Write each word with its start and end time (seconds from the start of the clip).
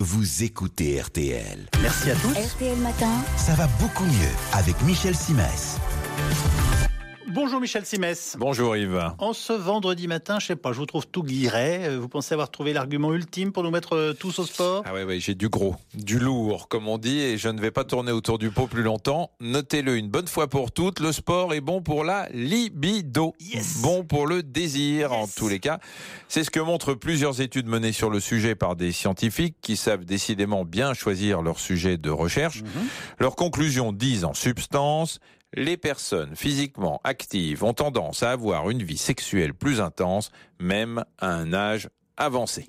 vous 0.00 0.44
écoutez 0.44 1.00
RTL. 1.00 1.68
Merci 1.82 2.12
à 2.12 2.14
tous. 2.14 2.32
RTL 2.32 2.78
Matin. 2.78 3.10
Ça 3.36 3.54
va 3.54 3.66
beaucoup 3.80 4.04
mieux 4.04 4.30
avec 4.52 4.80
Michel 4.82 5.16
Simès. 5.16 5.76
Bonjour 7.30 7.60
Michel 7.60 7.84
Simès. 7.84 8.36
Bonjour 8.38 8.74
Yves. 8.74 9.12
En 9.18 9.34
ce 9.34 9.52
vendredi 9.52 10.08
matin, 10.08 10.38
je 10.40 10.46
sais 10.46 10.56
pas, 10.56 10.72
je 10.72 10.78
vous 10.78 10.86
trouve 10.86 11.06
tout 11.06 11.22
guiré. 11.22 11.84
Euh, 11.86 11.98
Vous 12.00 12.08
pensez 12.08 12.32
avoir 12.32 12.50
trouvé 12.50 12.72
l'argument 12.72 13.12
ultime 13.12 13.52
pour 13.52 13.62
nous 13.62 13.70
mettre 13.70 13.94
euh, 13.94 14.12
tous 14.14 14.38
au 14.38 14.46
sport? 14.46 14.82
Ah 14.86 14.94
ouais, 14.94 15.04
ouais 15.04 15.20
j'ai 15.20 15.34
du 15.34 15.50
gros, 15.50 15.76
du 15.92 16.18
lourd, 16.18 16.68
comme 16.68 16.88
on 16.88 16.96
dit, 16.96 17.18
et 17.20 17.36
je 17.36 17.50
ne 17.50 17.60
vais 17.60 17.70
pas 17.70 17.84
tourner 17.84 18.12
autour 18.12 18.38
du 18.38 18.50
pot 18.50 18.66
plus 18.66 18.82
longtemps. 18.82 19.30
Notez-le 19.40 19.96
une 19.96 20.08
bonne 20.08 20.26
fois 20.26 20.48
pour 20.48 20.72
toutes, 20.72 21.00
le 21.00 21.12
sport 21.12 21.52
est 21.52 21.60
bon 21.60 21.82
pour 21.82 22.02
la 22.02 22.28
libido. 22.32 23.34
Yes. 23.40 23.82
Bon 23.82 24.04
pour 24.04 24.26
le 24.26 24.42
désir, 24.42 25.12
en 25.12 25.26
tous 25.28 25.48
les 25.48 25.58
cas. 25.58 25.80
C'est 26.28 26.44
ce 26.44 26.50
que 26.50 26.60
montrent 26.60 26.94
plusieurs 26.94 27.42
études 27.42 27.66
menées 27.66 27.92
sur 27.92 28.08
le 28.08 28.20
sujet 28.20 28.54
par 28.54 28.74
des 28.74 28.90
scientifiques 28.90 29.56
qui 29.60 29.76
savent 29.76 30.06
décidément 30.06 30.64
bien 30.64 30.94
choisir 30.94 31.42
leur 31.42 31.58
sujet 31.58 31.98
de 31.98 32.10
recherche. 32.10 32.62
Mhm. 32.62 32.88
Leurs 33.18 33.36
conclusions 33.36 33.92
disent 33.92 34.24
en 34.24 34.32
substance 34.32 35.20
les 35.54 35.76
personnes 35.76 36.36
physiquement 36.36 37.00
actives 37.04 37.64
ont 37.64 37.74
tendance 37.74 38.22
à 38.22 38.32
avoir 38.32 38.70
une 38.70 38.82
vie 38.82 38.98
sexuelle 38.98 39.54
plus 39.54 39.80
intense, 39.80 40.30
même 40.60 41.04
à 41.18 41.32
un 41.32 41.52
âge 41.52 41.88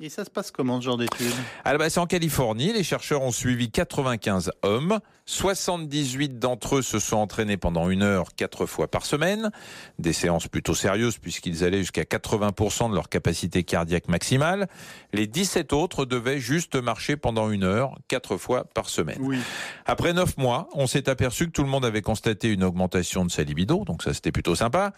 Et 0.00 0.08
ça 0.10 0.24
se 0.24 0.30
passe 0.30 0.50
comment 0.50 0.80
ce 0.80 0.84
genre 0.84 0.98
d'études? 0.98 1.32
Ah 1.64 1.76
bah, 1.76 1.88
c'est 1.90 2.00
en 2.00 2.06
Californie. 2.06 2.72
Les 2.72 2.82
chercheurs 2.82 3.22
ont 3.22 3.32
suivi 3.32 3.70
95 3.70 4.52
hommes. 4.62 5.00
78 5.26 6.38
d'entre 6.38 6.76
eux 6.76 6.82
se 6.82 6.98
sont 6.98 7.16
entraînés 7.16 7.56
pendant 7.56 7.90
une 7.90 8.02
heure, 8.02 8.34
quatre 8.34 8.66
fois 8.66 8.88
par 8.88 9.04
semaine. 9.04 9.50
Des 9.98 10.12
séances 10.12 10.48
plutôt 10.48 10.74
sérieuses 10.74 11.18
puisqu'ils 11.18 11.64
allaient 11.64 11.80
jusqu'à 11.80 12.02
80% 12.02 12.90
de 12.90 12.94
leur 12.94 13.08
capacité 13.08 13.62
cardiaque 13.64 14.08
maximale. 14.08 14.68
Les 15.12 15.26
17 15.26 15.72
autres 15.72 16.04
devaient 16.04 16.40
juste 16.40 16.76
marcher 16.76 17.16
pendant 17.16 17.50
une 17.50 17.64
heure, 17.64 17.94
quatre 18.08 18.36
fois 18.36 18.64
par 18.64 18.88
semaine. 18.88 19.18
Oui. 19.20 19.38
Après 19.86 20.12
neuf 20.12 20.36
mois, 20.38 20.68
on 20.74 20.86
s'est 20.86 21.08
aperçu 21.08 21.46
que 21.46 21.52
tout 21.52 21.62
le 21.62 21.68
monde 21.68 21.84
avait 21.84 22.02
constaté 22.02 22.48
une 22.48 22.64
augmentation 22.64 23.24
de 23.24 23.30
sa 23.30 23.42
libido, 23.42 23.84
donc 23.84 24.02
ça 24.02 24.14
c'était 24.14 24.32
plutôt 24.32 24.54
sympa. 24.54 24.92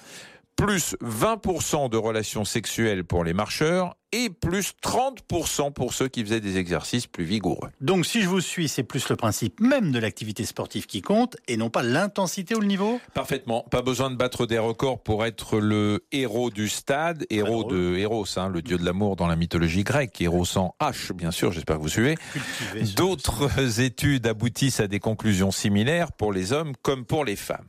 Plus 0.57 0.97
20% 1.03 1.89
de 1.89 1.97
relations 1.97 2.45
sexuelles 2.45 3.05
pour 3.05 3.25
les 3.25 3.33
marcheurs 3.33 3.97
et 4.13 4.31
plus 4.31 4.73
30% 4.83 5.73
pour 5.73 5.95
ceux 5.95 6.09
qui 6.09 6.23
faisaient 6.25 6.41
des 6.41 6.59
exercices 6.59 7.07
plus 7.07 7.25
vigoureux. 7.25 7.71
Donc 7.81 8.07
si 8.07 8.23
je 8.23 8.29
vous 8.29 8.41
suis, 8.41 8.69
c'est 8.69 8.83
plus 8.83 9.09
le 9.09 9.17
principe 9.17 9.61
même 9.61 9.93
de 9.93 9.99
l'activité 9.99 10.45
sportive 10.45 10.87
qui 10.87 11.03
compte 11.03 11.37
et 11.49 11.57
non 11.57 11.71
pas 11.71 11.83
l'intensité 11.83 12.55
ou 12.55 12.61
le 12.61 12.67
niveau? 12.67 13.01
Parfaitement. 13.15 13.65
Pas 13.71 13.83
besoin 13.83 14.11
de 14.11 14.17
battre 14.17 14.47
des 14.47 14.59
records 14.59 15.01
pour 15.01 15.25
être 15.25 15.59
le 15.59 16.05
héros 16.13 16.51
du 16.51 16.69
stade. 16.69 17.27
Héros 17.31 17.65
de 17.65 17.97
Héros, 17.97 18.27
hein, 18.37 18.49
le 18.49 18.63
dieu 18.63 18.79
de 18.79 18.85
l'amour 18.85 19.17
dans 19.17 19.27
la 19.27 19.37
mythologie 19.37 19.85
grecque. 19.85 20.21
Héros 20.21 20.45
sans 20.45 20.75
H, 20.81 21.13
bien 21.13 21.31
sûr. 21.31 21.53
J'espère 21.53 21.77
que 21.77 21.83
vous 21.83 21.89
suivez. 21.89 22.17
D'autres 22.97 23.81
études 23.81 24.27
aboutissent 24.27 24.81
à 24.81 24.89
des 24.89 24.99
conclusions 24.99 25.51
similaires 25.51 26.13
pour 26.13 26.33
les 26.33 26.53
hommes 26.53 26.73
comme 26.83 27.05
pour 27.05 27.25
les 27.25 27.37
femmes. 27.37 27.67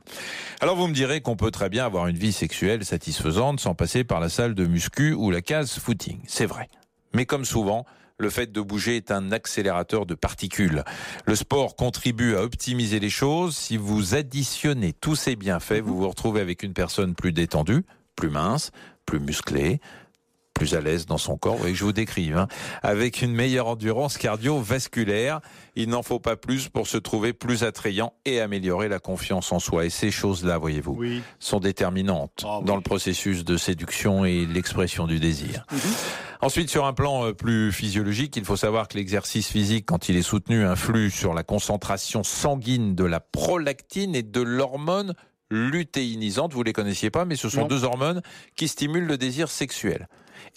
Alors 0.60 0.76
vous 0.76 0.86
me 0.86 0.94
direz 0.94 1.20
qu'on 1.20 1.36
peut 1.36 1.50
très 1.50 1.68
bien 1.68 1.84
avoir 1.84 2.06
une 2.06 2.16
vie 2.16 2.32
sexuelle 2.32 2.84
satisfaisante 2.84 3.60
sans 3.60 3.74
passer 3.74 4.04
par 4.04 4.20
la 4.20 4.28
salle 4.28 4.54
de 4.54 4.66
muscu 4.66 5.12
ou 5.12 5.30
la 5.30 5.42
case 5.42 5.78
footing. 5.78 6.20
C'est 6.32 6.46
vrai. 6.46 6.70
Mais 7.12 7.26
comme 7.26 7.44
souvent, 7.44 7.84
le 8.16 8.30
fait 8.30 8.50
de 8.50 8.62
bouger 8.62 8.96
est 8.96 9.10
un 9.10 9.32
accélérateur 9.32 10.06
de 10.06 10.14
particules. 10.14 10.82
Le 11.26 11.34
sport 11.34 11.76
contribue 11.76 12.36
à 12.36 12.42
optimiser 12.42 13.00
les 13.00 13.10
choses. 13.10 13.54
Si 13.54 13.76
vous 13.76 14.14
additionnez 14.14 14.94
tous 14.94 15.14
ces 15.14 15.36
bienfaits, 15.36 15.82
vous 15.84 15.98
vous 15.98 16.08
retrouvez 16.08 16.40
avec 16.40 16.62
une 16.62 16.72
personne 16.72 17.14
plus 17.14 17.32
détendue, 17.32 17.84
plus 18.16 18.30
mince, 18.30 18.70
plus 19.04 19.20
musclée, 19.20 19.82
plus 20.62 20.74
à 20.76 20.80
l'aise 20.80 21.06
dans 21.06 21.18
son 21.18 21.36
corps, 21.36 21.66
et 21.66 21.74
je 21.74 21.82
vous 21.82 21.92
décrive, 21.92 22.36
hein, 22.36 22.46
avec 22.82 23.20
une 23.20 23.32
meilleure 23.32 23.66
endurance 23.66 24.16
cardiovasculaire. 24.16 25.40
Il 25.74 25.88
n'en 25.88 26.02
faut 26.04 26.20
pas 26.20 26.36
plus 26.36 26.68
pour 26.68 26.86
se 26.86 26.98
trouver 26.98 27.32
plus 27.32 27.64
attrayant 27.64 28.12
et 28.24 28.40
améliorer 28.40 28.88
la 28.88 29.00
confiance 29.00 29.50
en 29.50 29.58
soi. 29.58 29.86
Et 29.86 29.90
ces 29.90 30.10
choses-là, 30.12 30.58
voyez-vous, 30.58 30.94
Oui. 30.96 31.22
sont 31.40 31.58
déterminantes 31.58 32.44
Ah 32.44 32.58
oui. 32.60 32.64
dans 32.66 32.76
le 32.76 32.82
processus 32.82 33.44
de 33.44 33.56
séduction 33.56 34.24
et 34.24 34.46
l'expression 34.46 35.06
du 35.08 35.18
désir. 35.18 35.66
Ensuite, 36.42 36.70
sur 36.70 36.84
un 36.86 36.92
plan 36.92 37.26
euh, 37.26 37.32
plus 37.32 37.72
physiologique, 37.72 38.36
il 38.36 38.44
faut 38.44 38.56
savoir 38.56 38.86
que 38.86 38.96
l'exercice 38.98 39.48
physique, 39.48 39.86
quand 39.86 40.08
il 40.08 40.16
est 40.16 40.22
soutenu, 40.22 40.64
influe 40.64 41.10
sur 41.10 41.34
la 41.34 41.42
concentration 41.42 42.22
sanguine 42.22 42.94
de 42.94 43.04
la 43.04 43.18
prolactine 43.20 44.14
et 44.14 44.22
de 44.22 44.40
l'hormone 44.42 45.14
lutéinisante. 45.50 46.52
Vous 46.52 46.62
les 46.62 46.72
connaissiez 46.72 47.10
pas, 47.10 47.24
mais 47.24 47.36
ce 47.36 47.48
sont 47.48 47.62
Non. 47.62 47.66
deux 47.68 47.84
hormones 47.84 48.22
qui 48.56 48.68
stimulent 48.68 49.06
le 49.06 49.18
désir 49.18 49.48
sexuel. 49.50 50.08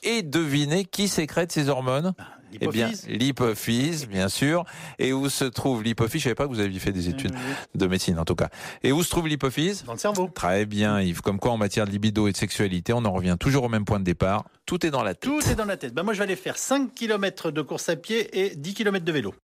Et 0.04 0.22
devinez 0.22 0.86
qui 0.86 1.08
sécrète 1.08 1.52
ces 1.52 1.70
hormones 1.70 2.14
Eh 2.62 2.68
bien, 2.68 2.92
L'hypophyse 3.08 4.08
bien 4.08 4.30
sûr. 4.30 4.66
Et 5.00 5.14
où 5.14 5.30
se 5.30 5.46
trouve 5.46 5.84
l'hypophyse? 5.84 6.22
Je 6.22 6.24
savais 6.26 6.36
pas 6.36 6.46
que 6.46 6.54
vous 6.54 6.60
aviez 6.60 6.80
fait 6.80 6.92
des 6.92 7.10
études 7.10 7.34
de 7.74 7.88
médecine, 7.88 8.20
en 8.20 8.26
tout 8.26 8.36
cas. 8.36 8.50
Et 8.84 8.92
où 8.92 9.04
se 9.04 9.10
trouve 9.10 9.28
l'hypophyse? 9.28 9.84
Dans 9.86 9.94
le 9.94 10.00
cerveau. 10.00 10.30
Très 10.34 10.66
bien, 10.66 11.02
Yves. 11.02 11.22
Comme 11.22 11.40
quoi, 11.40 11.52
en 11.52 11.58
matière 11.58 11.86
de 11.86 11.92
libido 11.92 12.28
et 12.28 12.32
de 12.32 12.38
sexualité, 12.38 12.94
on 12.94 13.04
en 13.06 13.12
revient 13.12 13.36
toujours 13.40 13.64
au 13.64 13.70
même 13.70 13.86
point 13.86 14.00
de 14.00 14.06
départ. 14.06 14.46
Tout 14.66 14.86
est 14.86 14.92
dans 14.92 15.04
la 15.04 15.14
tête. 15.14 15.30
Tout 15.30 15.48
est 15.50 15.56
dans 15.56 15.66
la 15.66 15.78
tête. 15.78 15.94
Ben 15.94 16.02
moi 16.04 16.14
je 16.14 16.20
vais 16.20 16.24
aller 16.24 16.36
faire 16.36 16.58
5 16.58 16.94
km 16.96 17.52
de 17.52 17.62
course 17.62 17.88
à 17.90 17.96
pied 17.96 18.46
et 18.46 18.56
10 18.56 18.74
km 18.74 19.06
de 19.06 19.12
vélo. 19.12 19.34